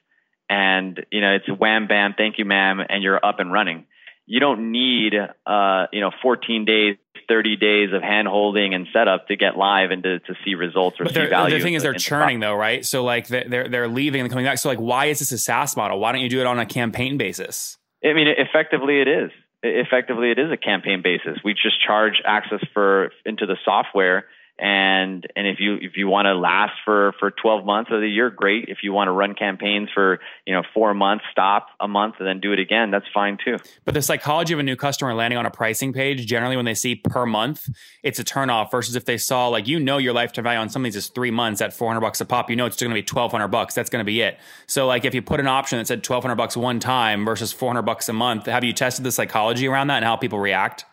and 0.51 1.07
you 1.13 1.21
know 1.21 1.37
it's 1.37 1.49
wham 1.49 1.87
bam, 1.87 2.15
thank 2.19 2.37
you, 2.37 2.45
ma'am, 2.45 2.81
and 2.87 3.01
you're 3.03 3.25
up 3.25 3.39
and 3.39 3.53
running 3.53 3.87
you 4.27 4.41
don't 4.41 4.73
need 4.73 5.15
uh, 5.15 5.87
you 5.93 6.01
know 6.01 6.11
14 6.23 6.65
days 6.65 6.97
30 7.29 7.57
days 7.57 7.89
of 7.93 8.03
hand 8.03 8.29
holding 8.29 8.75
and 8.75 8.87
setup 8.93 9.29
to 9.29 9.37
get 9.37 9.57
live 9.57 9.91
and 9.91 10.03
to, 10.03 10.21
to 10.21 10.35
see 10.45 10.55
results 10.55 10.97
or 11.01 11.05
but 11.05 11.15
see 11.15 11.27
value. 11.27 11.57
The 11.57 11.63
thing 11.63 11.75
is, 11.75 11.83
they're 11.83 11.95
churning 11.95 12.41
the 12.41 12.47
though, 12.47 12.55
right? 12.55 12.85
So 12.85 13.05
like 13.05 13.29
they're 13.29 13.69
they're 13.69 13.89
leaving 13.89 14.21
and 14.21 14.31
coming 14.31 14.45
back. 14.45 14.59
So 14.59 14.69
like, 14.69 14.79
why 14.79 15.07
is 15.07 15.19
this 15.21 15.33
a 15.33 15.39
SaaS 15.39 15.77
model? 15.77 15.99
Why 15.99 16.13
don't 16.13 16.21
you 16.21 16.29
do 16.29 16.41
it 16.41 16.47
on 16.47 16.59
a 16.59 16.67
campaign 16.67 17.17
basis? 17.17 17.79
I 18.05 18.13
mean, 18.13 18.29
effectively, 18.29 19.01
it 19.01 19.09
is. 19.09 19.31
Effectively, 19.63 20.31
it 20.31 20.39
is 20.39 20.53
a 20.53 20.57
campaign 20.57 21.03
basis. 21.03 21.39
We 21.45 21.55
just 21.55 21.85
charge 21.85 22.23
access 22.25 22.61
for 22.73 23.11
into 23.25 23.47
the 23.47 23.57
software 23.65 24.27
and 24.59 25.27
and 25.37 25.47
if 25.47 25.61
you 25.61 25.75
if 25.75 25.97
you 25.97 26.09
want 26.09 26.27
to 26.27 26.35
last 26.35 26.73
for 26.85 27.13
for 27.21 27.31
12 27.31 27.67
months 27.67 27.91
of 27.93 28.01
the 28.01 28.09
year 28.09 28.31
great. 28.31 28.67
If 28.69 28.79
you 28.83 28.93
want 28.93 29.09
to 29.09 29.13
run 29.13 29.35
campaigns 29.35 29.91
for 29.93 30.19
you 30.47 30.55
know 30.55 30.63
4 30.73 30.95
months 30.95 31.25
stop 31.31 31.69
a 31.79 31.87
month 31.87 32.15
and 32.19 32.27
then 32.27 32.41
do 32.41 32.53
it 32.53 32.59
again 32.59 32.91
that's 32.91 33.05
fine 33.13 33.37
too. 33.45 33.59
But 33.85 33.93
the 33.93 34.01
psychology 34.01 34.55
of 34.55 34.59
a 34.59 34.63
new 34.63 34.77
customer 34.77 35.13
landing 35.13 35.37
on 35.37 35.45
a 35.45 35.51
pricing 35.51 35.93
page 35.93 36.27
generally 36.27 36.57
when 36.57 36.65
they 36.65 36.75
see 36.75 36.95
per 36.95 37.27
month 37.27 37.69
it's 38.03 38.19
a 38.19 38.25
turnoff 38.25 38.71
versus 38.71 38.97
if 38.97 39.05
they 39.05 39.19
saw 39.19 39.49
like 39.49 39.69
you 39.69 39.79
know 39.79 39.99
your 39.99 40.15
lifetime 40.15 40.45
value 40.45 40.61
on 40.61 40.71
some 40.71 40.83
of 40.83 40.85
these 40.85 40.97
is 40.97 41.09
3 41.09 41.31
months 41.31 41.61
at 41.61 41.75
400 41.75 42.01
bucks 42.01 42.23
a 42.23 42.25
pop 42.25 42.49
you 42.49 42.57
know 42.57 42.65
it's 42.65 42.77
still 42.77 42.89
going 42.89 42.97
to 42.97 43.03
be 43.03 43.15
1200 43.15 43.49
bucks. 43.49 43.75
That's 43.75 43.91
going 43.91 44.01
to 44.01 44.07
be 44.07 44.23
it. 44.23 44.39
So 44.67 44.87
like 44.87 45.05
if 45.05 45.15
you 45.15 45.21
put 45.21 45.39
an 45.39 45.49
option 45.49 45.79
that 45.79 45.87
said 45.87 45.99
1200 45.99 46.35
bucks 46.35 46.57
one 46.57 46.81
time 46.81 47.27
versus 47.27 47.53
400 47.53 47.83
bucks 47.83 48.09
a 48.09 48.15
month 48.15 48.47
have 48.47 48.65
you 48.65 48.73
tested 48.73 49.05
the 49.05 49.13
psychology 49.13 49.69
around 49.69 49.89
that 49.89 49.97
and 49.97 50.05
how 50.07 50.17
people 50.17 50.39
react? 50.39 50.87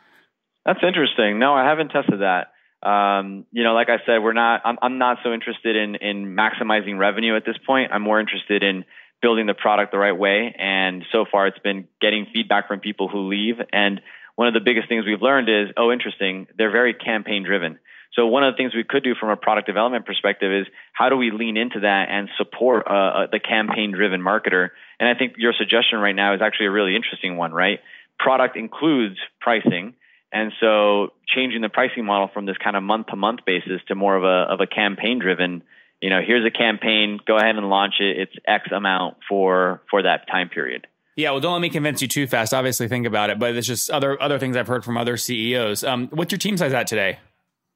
That's 0.65 0.79
interesting. 0.86 1.39
No 1.39 1.53
i 1.53 1.63
haven't 1.63 1.89
tested 1.89 2.20
that 2.20 2.53
um, 2.86 3.46
you 3.52 3.63
know, 3.63 3.74
like 3.74 3.90
I 3.90 3.98
said, 4.06 4.20
we're 4.20 4.34
not. 4.34 4.62
I'm, 4.66 4.78
I'm 4.82 4.98
not 4.98 5.18
so 5.24 5.34
interested 5.34 5.75
in 5.75 5.96
in 5.96 6.36
maximizing 6.36 6.98
revenue 6.98 7.36
at 7.36 7.46
this 7.46 7.58
point. 7.66 7.92
I'm 7.92 8.02
more 8.02 8.20
interested 8.20 8.63
in 8.63 8.86
building 9.24 9.46
the 9.48 9.54
product 9.54 9.94
the 9.94 9.98
right 9.98 10.18
way. 10.18 10.54
And 10.60 11.04
so 11.12 11.25
far, 11.32 11.48
it's 11.48 11.60
been 11.60 11.88
getting 12.02 12.28
feedback 12.34 12.68
from 12.68 12.82
people 12.82 13.08
who 13.08 13.30
leave. 13.30 13.56
And 13.72 14.02
one 14.36 14.50
of 14.50 14.54
the 14.54 14.60
biggest 14.60 14.90
things 14.90 15.06
we've 15.06 15.22
learned 15.22 15.48
is, 15.48 15.74
oh, 15.78 15.92
interesting. 15.92 16.48
They're 16.58 16.72
very 16.72 16.94
campaign 16.94 17.44
driven. 17.44 17.80
So 18.16 18.28
one 18.28 18.44
of 18.44 18.54
the 18.54 18.58
things 18.58 18.75
we 18.75 18.84
could 18.84 19.04
do 19.04 19.16
from 19.20 19.30
a 19.30 19.38
product 19.38 19.66
development 19.66 20.06
perspective 20.06 20.52
is 20.52 20.68
how 20.92 21.10
do 21.10 21.16
we 21.16 21.32
lean 21.32 21.58
into 21.58 21.80
that 21.80 22.10
and 22.10 22.30
support 22.38 22.86
uh, 22.88 22.94
uh 22.94 23.28
the 23.32 23.40
campaign 23.40 23.92
driven 23.92 24.22
marketer? 24.22 24.70
And 25.00 25.10
I 25.10 25.16
think 25.18 25.34
your 25.38 25.54
suggestion 25.58 25.98
right 25.98 26.16
now 26.16 26.36
is 26.36 26.42
actually 26.42 26.68
a 26.68 26.72
really 26.72 26.96
interesting 26.96 27.38
one, 27.38 27.54
right? 27.54 27.80
Product 28.20 28.56
includes 28.56 29.18
pricing 29.42 29.96
and 30.34 30.52
so 30.60 31.13
changing 31.28 31.62
the 31.62 31.70
pricing 31.70 32.06
model 32.06 32.30
from 32.34 32.46
this 32.46 32.58
kind 32.58 32.75
of 32.75 32.84
month 32.84 33.08
to 33.08 33.16
month 33.16 33.42
basis 33.46 33.82
to 33.88 33.96
more 33.96 34.16
of 34.16 34.24
a 34.24 34.52
of 34.52 34.60
a 34.60 34.68
campaign 34.68 35.20
driven, 35.20 35.63
you 36.02 36.10
know, 36.10 36.20
here's 36.25 36.46
a 36.46 36.52
campaign, 36.52 37.20
go 37.25 37.38
ahead 37.38 37.56
and 37.56 37.70
launch 37.70 37.96
it. 38.00 38.18
It's 38.20 38.34
X 38.48 38.70
amount 38.75 39.18
for 39.30 39.82
for 39.90 40.04
that 40.04 40.28
time 40.28 40.50
period. 40.50 40.88
Yeah, 41.16 41.30
well, 41.32 41.40
don't 41.40 41.54
let 41.54 41.62
me 41.62 41.70
convince 41.70 42.02
you 42.02 42.08
too 42.08 42.25
fast. 42.25 42.54
Obviously, 42.54 42.88
think 42.88 43.06
about 43.06 43.30
it, 43.30 43.38
but 43.38 43.56
it's 43.56 43.68
just 43.68 43.92
other 43.92 44.22
other 44.22 44.40
things 44.40 44.58
I've 44.58 44.68
heard 44.68 44.84
from 44.84 44.98
other 44.98 45.16
CEOs. 45.16 45.84
Um, 45.84 46.10
what's 46.10 46.32
your 46.32 46.40
team 46.40 46.58
size 46.58 46.74
at 46.74 46.88
today? 46.88 47.20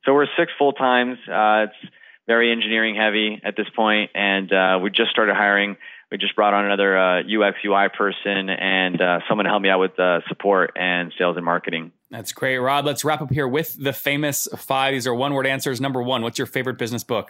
So 0.06 0.14
we're 0.14 0.28
six 0.38 0.52
full 0.58 0.74
times. 0.74 1.18
Uh, 1.28 1.68
it's 1.68 1.92
very 2.26 2.52
engineering 2.52 2.96
heavy 2.96 3.40
at 3.44 3.56
this 3.56 3.68
point, 3.76 4.12
and 4.16 4.52
uh, 4.52 4.80
we 4.82 4.90
just 4.90 5.12
started 5.12 5.36
hiring 5.36 5.78
we 6.12 6.18
just 6.18 6.36
brought 6.36 6.54
on 6.54 6.66
another 6.66 6.98
uh, 6.98 7.20
UX 7.20 7.58
UI 7.66 7.90
person 7.96 8.50
and 8.50 9.02
uh, 9.02 9.20
someone 9.28 9.46
to 9.46 9.50
help 9.50 9.62
me 9.62 9.70
out 9.70 9.80
with 9.80 10.00
uh, 10.00 10.22
support 10.30 10.72
and 10.76 11.14
sales 11.18 11.36
and 11.36 11.46
marketing. 11.46 11.92
That's 12.10 12.32
great, 12.32 12.58
Rod. 12.58 12.86
Let's 12.86 13.04
wrap 13.04 13.22
up 13.22 13.32
here 13.32 13.48
with 13.48 13.76
the 13.78 13.92
famous 13.92 14.48
five. 14.56 14.94
These 14.94 15.08
are 15.08 15.14
one 15.14 15.34
word 15.34 15.46
answers. 15.46 15.82
Number 15.82 16.02
one, 16.02 16.22
what's 16.22 16.38
your 16.38 16.48
favorite 16.48 16.78
business 16.78 17.04
book? 17.04 17.30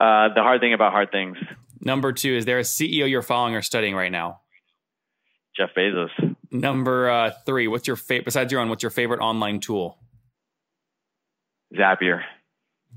Uh, 0.00 0.34
the 0.34 0.42
hard 0.42 0.60
thing 0.60 0.74
about 0.74 0.92
hard 0.92 1.12
things. 1.12 1.36
Number 1.80 2.12
two, 2.12 2.34
is 2.34 2.44
there 2.44 2.58
a 2.58 2.62
CEO 2.62 3.08
you're 3.08 3.22
following 3.22 3.54
or 3.54 3.62
studying 3.62 3.94
right 3.94 4.10
now? 4.10 4.40
Jeff 5.56 5.70
Bezos. 5.76 6.08
Number 6.50 7.08
uh, 7.08 7.30
three, 7.46 7.68
what's 7.68 7.86
your 7.86 7.96
favorite, 7.96 8.24
besides 8.24 8.50
your 8.50 8.60
own, 8.60 8.68
what's 8.68 8.82
your 8.82 8.90
favorite 8.90 9.20
online 9.20 9.60
tool? 9.60 9.98
Zapier. 11.78 12.22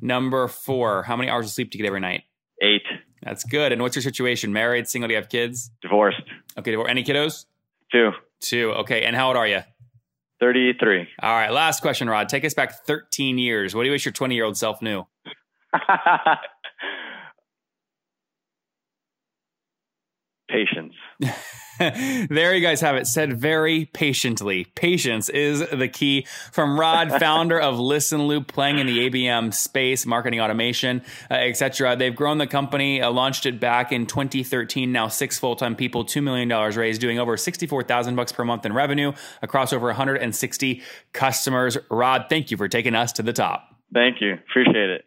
Number 0.01 0.47
four, 0.47 1.03
how 1.03 1.15
many 1.15 1.29
hours 1.29 1.45
of 1.45 1.51
sleep 1.51 1.71
do 1.71 1.77
you 1.77 1.83
get 1.83 1.87
every 1.87 1.99
night? 1.99 2.23
Eight. 2.61 2.81
That's 3.21 3.43
good. 3.43 3.71
And 3.71 3.81
what's 3.81 3.95
your 3.95 4.01
situation? 4.03 4.51
Married, 4.51 4.87
single? 4.87 5.07
Do 5.07 5.13
you 5.13 5.19
have 5.19 5.29
kids? 5.29 5.71
Divorced. 5.81 6.23
Okay. 6.57 6.71
Divorced. 6.71 6.89
Any 6.89 7.03
kiddos? 7.03 7.45
Two. 7.91 8.11
Two. 8.39 8.71
Okay. 8.79 9.03
And 9.03 9.15
how 9.15 9.27
old 9.27 9.37
are 9.37 9.47
you? 9.47 9.61
33. 10.43 11.07
All 11.21 11.33
right. 11.33 11.53
Last 11.53 11.79
question, 11.81 12.09
Rod. 12.09 12.27
Take 12.27 12.43
us 12.43 12.53
back 12.53 12.85
13 12.85 13.37
years. 13.37 13.73
What 13.73 13.83
do 13.83 13.85
you 13.85 13.93
wish 13.93 14.03
your 14.03 14.11
20 14.11 14.35
year 14.35 14.43
old 14.43 14.57
self 14.57 14.81
knew? 14.81 15.05
Patience. 20.53 20.93
there 21.79 22.53
you 22.53 22.61
guys 22.61 22.81
have 22.81 22.95
it 22.95 23.07
said 23.07 23.33
very 23.33 23.85
patiently. 23.85 24.65
Patience 24.75 25.29
is 25.29 25.67
the 25.71 25.87
key. 25.87 26.27
From 26.51 26.79
Rod, 26.79 27.09
founder 27.19 27.59
of 27.59 27.79
Listen 27.79 28.27
Loop, 28.27 28.47
playing 28.47 28.77
in 28.77 28.85
the 28.85 29.09
ABM 29.09 29.51
space, 29.51 30.05
marketing 30.05 30.39
automation, 30.39 31.01
uh, 31.31 31.33
etc. 31.33 31.95
They've 31.95 32.15
grown 32.15 32.37
the 32.37 32.45
company, 32.45 33.01
uh, 33.01 33.09
launched 33.09 33.47
it 33.47 33.59
back 33.59 33.91
in 33.91 34.05
2013. 34.05 34.91
Now 34.91 35.07
six 35.07 35.39
full 35.39 35.55
time 35.55 35.75
people, 35.75 36.05
two 36.05 36.21
million 36.21 36.47
dollars 36.47 36.77
raised, 36.77 37.01
doing 37.01 37.17
over 37.17 37.35
64,000 37.35 38.15
bucks 38.15 38.31
per 38.31 38.45
month 38.45 38.63
in 38.67 38.73
revenue 38.73 39.13
across 39.41 39.73
over 39.73 39.87
160 39.87 40.83
customers. 41.13 41.79
Rod, 41.89 42.25
thank 42.29 42.51
you 42.51 42.57
for 42.57 42.67
taking 42.67 42.93
us 42.93 43.11
to 43.13 43.23
the 43.23 43.33
top. 43.33 43.67
Thank 43.91 44.21
you. 44.21 44.33
Appreciate 44.33 44.91
it. 44.91 45.05